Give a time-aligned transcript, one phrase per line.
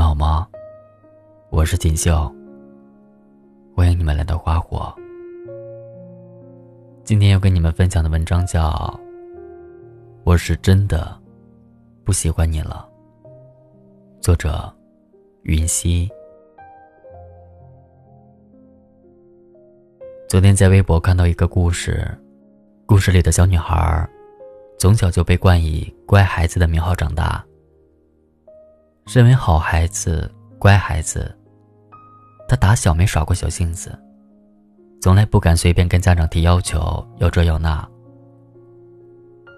[0.00, 0.48] 们好吗？
[1.50, 2.34] 我是锦绣。
[3.76, 4.90] 欢迎你们来到花火。
[7.04, 8.70] 今天要跟你们分享的文章叫
[10.24, 11.14] 《我是真的
[12.02, 12.88] 不喜欢你了》，
[14.22, 14.74] 作者
[15.42, 16.08] 云溪。
[20.30, 22.08] 昨天在微博看到一个故事，
[22.86, 24.08] 故事里的小女孩
[24.78, 27.44] 从小就被冠以“乖孩子”的名号长大。
[29.12, 31.36] 身为好孩子、乖孩子，
[32.48, 33.98] 他打小没耍过小性子，
[35.02, 37.84] 从来不敢随便跟家长提要求，要这要那。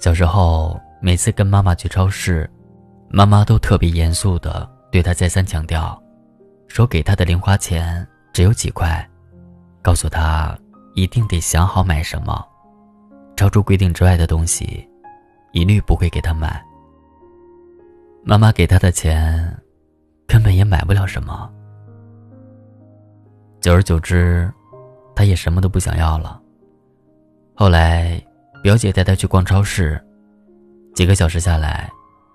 [0.00, 2.50] 小时候，每次跟妈妈去超市，
[3.10, 6.02] 妈妈都特别严肃的对他再三强调，
[6.66, 9.06] 说给他的零花钱只有几块，
[9.82, 10.58] 告诉他
[10.94, 12.42] 一定得想好买什么，
[13.36, 14.88] 超出规定之外的东西，
[15.52, 16.64] 一律不会给他买。
[18.26, 19.54] 妈妈给他的钱，
[20.26, 21.52] 根本也买不了什么。
[23.60, 24.50] 久而久之，
[25.14, 26.40] 他也什么都不想要了。
[27.54, 28.18] 后来，
[28.62, 30.02] 表姐带他去逛超市，
[30.94, 31.90] 几个小时下来，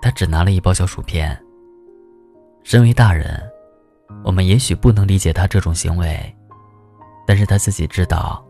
[0.00, 1.38] 他只拿了一包小薯片。
[2.62, 3.38] 身为大人，
[4.24, 6.34] 我们也许不能理解他这种行为，
[7.26, 8.42] 但是他自己知道，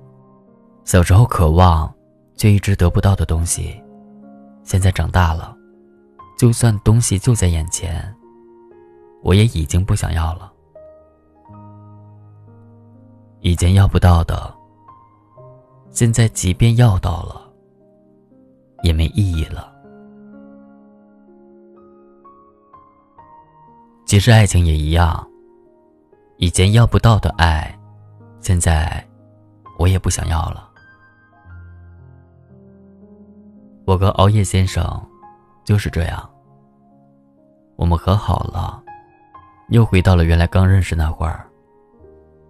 [0.84, 1.92] 小时候渴望
[2.36, 3.82] 却一直得不到的东西，
[4.62, 5.53] 现在长大了。
[6.36, 8.14] 就算东西就在眼前，
[9.22, 10.52] 我也已经不想要了。
[13.40, 14.52] 以前要不到的，
[15.90, 17.40] 现在即便要到了，
[18.82, 19.72] 也没意义了。
[24.04, 25.26] 其实爱情也一样，
[26.38, 27.78] 以前要不到的爱，
[28.40, 29.06] 现在
[29.78, 30.68] 我也不想要了。
[33.86, 35.00] 我和熬夜先生。
[35.64, 36.30] 就是这样。
[37.76, 38.82] 我们和好了，
[39.70, 41.48] 又回到了原来刚认识那会儿。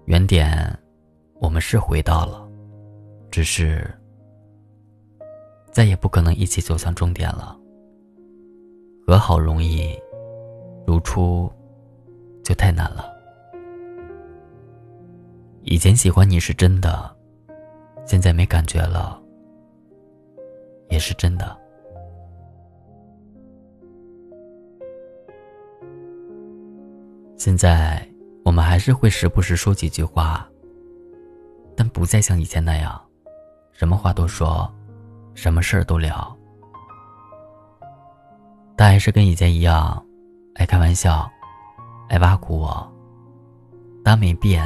[0.05, 0.79] 原点，
[1.41, 2.47] 我们是回到了，
[3.31, 3.91] 只是
[5.71, 7.57] 再也不可能一起走向终点了。
[9.07, 9.99] 和好容易，
[10.87, 11.51] 如初
[12.43, 13.11] 就太难了。
[15.63, 17.17] 以前喜欢你是真的，
[18.05, 19.19] 现在没感觉了，
[20.91, 21.64] 也是真的。
[27.37, 28.07] 现在
[28.45, 30.49] 我们还是会时不时说几句话，
[31.77, 33.01] 但不再像以前那样，
[33.73, 34.73] 什么话都说，
[35.35, 36.37] 什么事儿都聊。
[38.77, 40.05] 他还是跟以前一样，
[40.55, 41.31] 爱开玩笑，
[42.09, 42.93] 爱挖苦我。
[44.05, 44.65] 他没变，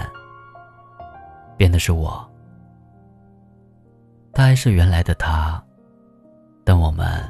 [1.57, 2.27] 变的是我。
[4.33, 5.63] 他还是原来的他，
[6.65, 7.23] 但我们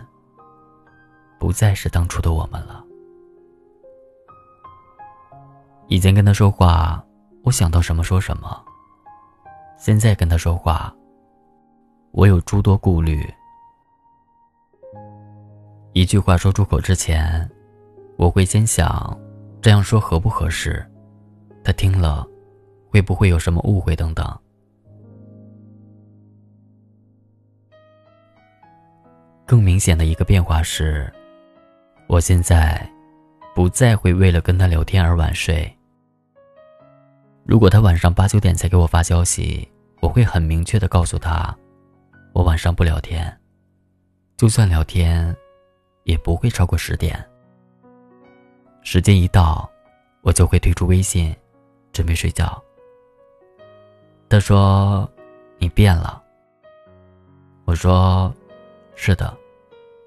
[1.38, 2.84] 不再是当初的我们了。
[5.88, 7.02] 以前跟他说话，
[7.42, 8.62] 我想到什么说什么。
[9.78, 10.94] 现在跟他说话，
[12.10, 13.26] 我有诸多顾虑。
[15.94, 17.50] 一句话说出口之前，
[18.18, 19.18] 我会先想，
[19.62, 20.86] 这样说合不合适？
[21.64, 22.26] 他听了，
[22.90, 24.38] 会不会有什么误会等等。
[29.46, 31.10] 更明显的一个变化是，
[32.08, 32.86] 我现在
[33.54, 35.74] 不再会为了跟他聊天而晚睡。
[37.48, 39.66] 如果他晚上八九点才给我发消息，
[40.02, 41.56] 我会很明确的告诉他，
[42.34, 43.34] 我晚上不聊天，
[44.36, 45.34] 就算聊天，
[46.04, 47.26] 也不会超过十点。
[48.82, 49.66] 时间一到，
[50.20, 51.34] 我就会退出微信，
[51.90, 52.62] 准备睡觉。
[54.28, 55.10] 他说
[55.56, 56.22] ：“你变了。”
[57.64, 58.30] 我说
[58.94, 59.34] ：“是的，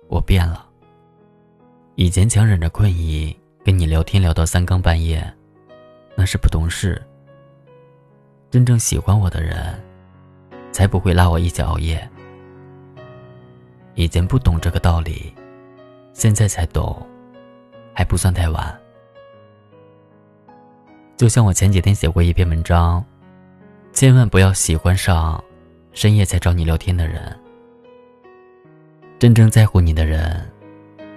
[0.10, 0.64] 我变了。
[1.96, 3.36] 以前强忍着困意
[3.66, 5.28] 跟你聊天聊到三更半夜，
[6.16, 7.02] 那是不懂事。”
[8.52, 9.82] 真正喜欢我的人，
[10.74, 12.06] 才不会拉我一起熬夜。
[13.96, 15.34] 以前不懂这个道理，
[16.12, 17.02] 现在才懂，
[17.94, 18.78] 还不算太晚。
[21.16, 23.02] 就像我前几天写过一篇文章，
[23.94, 25.42] 千万不要喜欢上
[25.94, 27.34] 深夜才找你聊天的人。
[29.18, 30.46] 真正在乎你的人，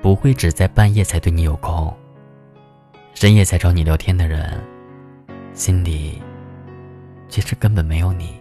[0.01, 1.93] 不会只在半夜才对你有空。
[3.13, 4.63] 深夜才找你聊天的人，
[5.53, 6.23] 心里。
[7.29, 8.41] 其实根本没有你，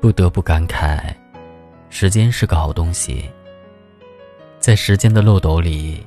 [0.00, 1.14] 不得不感慨，
[1.88, 3.28] 时间是个好东西。
[4.58, 6.06] 在时间的漏斗里，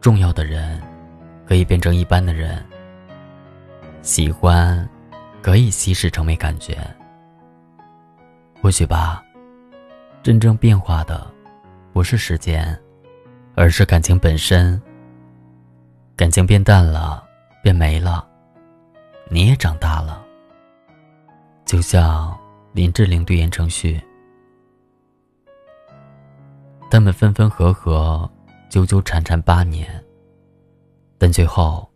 [0.00, 0.82] 重要的人
[1.46, 2.62] 可以变成一般的人，
[4.02, 4.86] 喜欢
[5.40, 6.76] 可以稀释成没感觉。
[8.60, 9.24] 或许吧，
[10.22, 11.26] 真正变化的
[11.92, 12.78] 不是时间，
[13.54, 14.80] 而是感情本身。
[16.16, 17.23] 感情变淡了，
[17.64, 18.28] 变没了，
[19.30, 20.22] 你也长大了。
[21.64, 22.38] 就像
[22.74, 23.98] 林志玲对言承旭，
[26.90, 28.30] 他们分分合合，
[28.68, 29.88] 纠纠缠缠八年，
[31.16, 31.90] 但最后，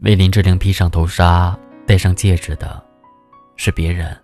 [0.00, 2.84] 为林志玲披上头纱、戴上戒指的，
[3.56, 4.14] 是别人。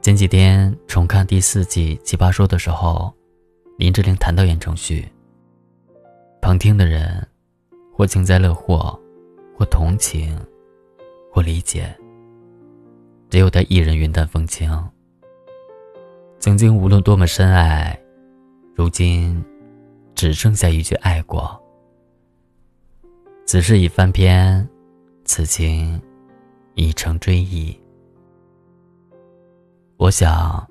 [0.00, 3.14] 前几天重看第四季《奇葩说》的时候，
[3.76, 5.06] 林志玲谈到言承旭。
[6.40, 7.28] 旁听的人，
[8.02, 8.98] 或幸灾乐祸，
[9.56, 10.36] 或同情，
[11.30, 11.96] 或理解。
[13.30, 14.68] 只有他一人云淡风轻。
[16.40, 17.96] 曾经无论多么深爱，
[18.74, 19.40] 如今
[20.16, 21.56] 只剩下一句爱过。
[23.46, 24.68] 此事已翻篇，
[25.24, 26.02] 此情
[26.74, 27.72] 已成追忆。
[29.96, 30.68] 我想，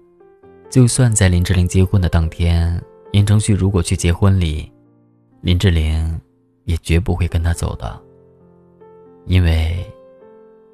[0.69, 2.77] 就算在林志玲结婚的当天，
[3.13, 4.69] 言承旭如果去结婚礼。
[5.39, 6.19] 林志玲
[6.71, 8.01] 也绝不会跟他走的，
[9.25, 9.85] 因为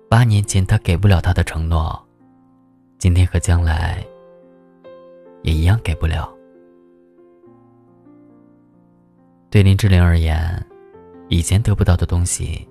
[0.08, 2.00] 八年前他给不了他的承诺，
[3.00, 4.06] 今天和将来
[5.42, 6.32] 也一样给不了。
[9.50, 10.64] 对林志玲而言，
[11.30, 12.68] 以前得不到的东西，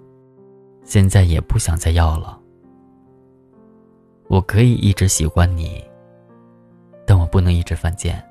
[0.84, 2.40] 现在也不想再要了。
[4.28, 5.84] 我可以一直喜欢你，
[7.04, 8.24] 但我不能一直犯贱。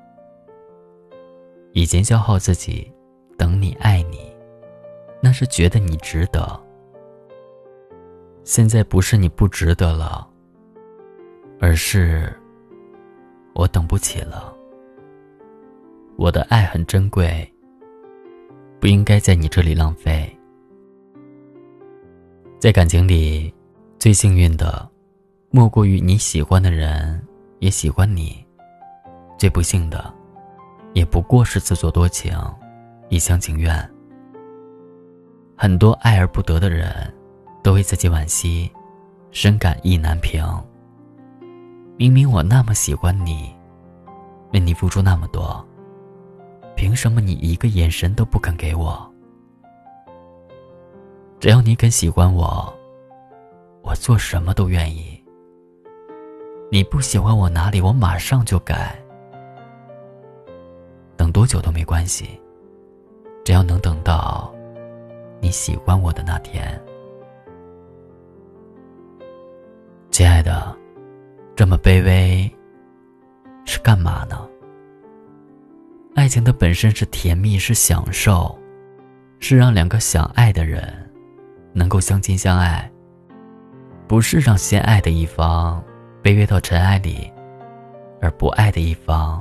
[1.74, 2.90] 以前消耗自己。
[3.38, 4.25] 等你爱你，
[5.26, 6.48] 那是觉得你值得。
[8.44, 10.24] 现在不是你不值得了，
[11.58, 12.32] 而是
[13.52, 14.54] 我等不起了。
[16.16, 17.52] 我的爱很珍贵，
[18.78, 20.32] 不应该在你这里浪费。
[22.60, 23.52] 在感情里，
[23.98, 24.88] 最幸运的，
[25.50, 27.20] 莫过于你喜欢的人
[27.58, 28.46] 也喜欢你；
[29.36, 30.14] 最不幸的，
[30.92, 32.32] 也不过是自作多情。
[33.08, 33.90] 一厢情愿，
[35.58, 36.92] 很多爱而不得的人，
[37.62, 38.70] 都为自己惋惜，
[39.30, 40.46] 深感意难平。
[41.96, 43.50] 明明我那么喜欢你，
[44.52, 45.66] 为你付出那么多，
[46.76, 49.10] 凭什么你一个眼神都不肯给我？
[51.40, 52.70] 只要你肯喜欢我，
[53.82, 55.18] 我做什么都愿意。
[56.70, 58.94] 你不喜欢我哪里，我马上就改，
[61.16, 62.38] 等多久都没关系。
[63.42, 64.52] 只要能等到
[65.46, 66.68] 你喜欢我的那天，
[70.10, 70.76] 亲爱的，
[71.54, 72.52] 这么卑微
[73.64, 74.36] 是干嘛呢？
[76.16, 78.58] 爱情的本身是甜蜜，是享受，
[79.38, 80.92] 是让两个相爱的人
[81.72, 82.90] 能够相亲相爱，
[84.08, 85.80] 不是让先爱的一方
[86.24, 87.32] 卑微到尘埃里，
[88.20, 89.40] 而不爱的一方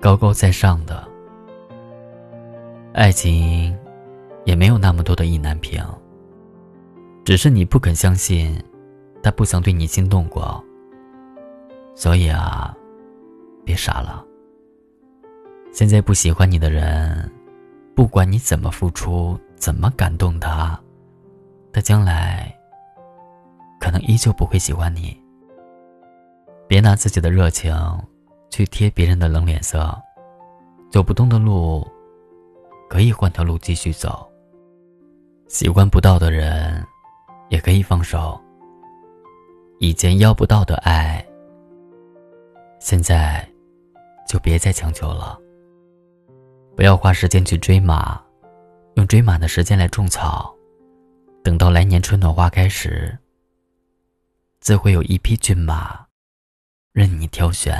[0.00, 1.06] 高高在上的。
[2.92, 3.78] 爱情，
[4.44, 5.84] 也没有那么多的意难平。
[7.24, 8.60] 只是你不肯相信，
[9.22, 10.62] 他不曾对你心动过。
[11.94, 12.76] 所以啊，
[13.64, 14.24] 别傻了。
[15.72, 17.30] 现在不喜欢你的人，
[17.94, 20.78] 不管你怎么付出，怎么感动他，
[21.72, 22.52] 他将来
[23.78, 25.16] 可能依旧不会喜欢你。
[26.66, 27.76] 别拿自己的热情
[28.48, 29.94] 去贴别人的冷脸色，
[30.90, 31.86] 走不动的路。
[32.88, 34.28] 可以换条路继续走。
[35.52, 36.82] 喜欢不到的人，
[37.50, 38.40] 也可以放手。
[39.80, 41.22] 以前要不到的爱，
[42.80, 43.46] 现在
[44.26, 45.38] 就别再强求了。
[46.74, 48.18] 不要花时间去追马，
[48.94, 50.56] 用追马的时间来种草。
[51.44, 53.18] 等到来年春暖花开时，
[54.58, 56.06] 自会有一匹骏马，
[56.92, 57.76] 任你挑选。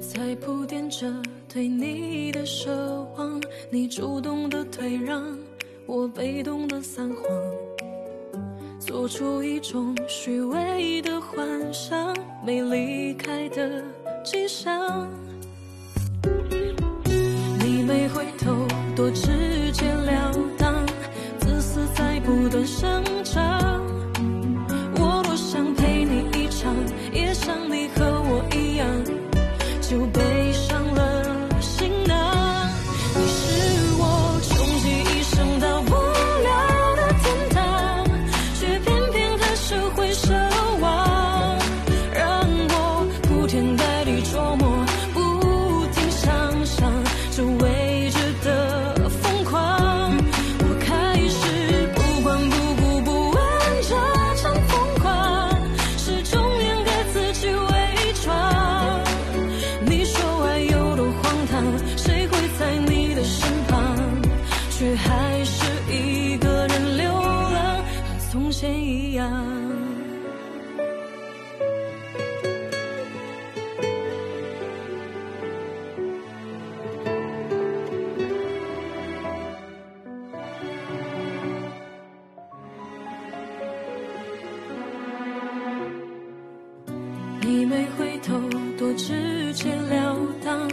[0.00, 1.06] 在铺垫着
[1.52, 2.70] 对你的奢
[3.16, 5.22] 望，你主动的退让，
[5.86, 7.14] 我被动的撒谎，
[8.78, 13.82] 做出一种虚伪的幻想，没离开的
[14.24, 15.08] 迹象。
[17.58, 19.30] 你没回头，多执
[87.48, 88.40] 你没回头，
[88.76, 90.68] 多直截了当，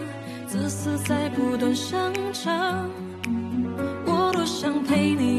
[0.48, 2.90] 自私在不断生长。
[4.08, 5.33] 我多想陪你